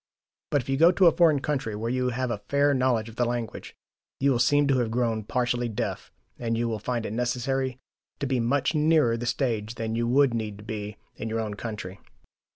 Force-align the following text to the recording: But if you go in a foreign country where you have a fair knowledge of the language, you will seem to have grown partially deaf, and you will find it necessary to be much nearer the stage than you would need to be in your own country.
But 0.49 0.61
if 0.63 0.67
you 0.69 0.77
go 0.77 0.89
in 0.89 0.97
a 1.05 1.11
foreign 1.11 1.41
country 1.41 1.75
where 1.75 1.91
you 1.91 2.09
have 2.09 2.31
a 2.31 2.41
fair 2.49 2.73
knowledge 2.73 3.07
of 3.07 3.17
the 3.17 3.23
language, 3.25 3.75
you 4.19 4.31
will 4.31 4.39
seem 4.39 4.65
to 4.65 4.79
have 4.79 4.89
grown 4.89 5.23
partially 5.25 5.69
deaf, 5.69 6.11
and 6.39 6.57
you 6.57 6.67
will 6.67 6.79
find 6.79 7.05
it 7.05 7.13
necessary 7.13 7.77
to 8.17 8.25
be 8.25 8.39
much 8.39 8.73
nearer 8.73 9.15
the 9.15 9.27
stage 9.27 9.75
than 9.75 9.93
you 9.95 10.07
would 10.07 10.33
need 10.33 10.57
to 10.57 10.63
be 10.63 10.97
in 11.17 11.29
your 11.29 11.39
own 11.39 11.53
country. 11.53 11.99